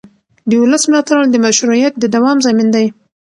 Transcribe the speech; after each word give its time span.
د 0.49 0.51
ولس 0.61 0.83
ملاتړ 0.91 1.17
د 1.29 1.35
مشروعیت 1.45 1.93
د 1.99 2.03
دوام 2.15 2.37
ضامن 2.45 2.67
دی 2.75 2.85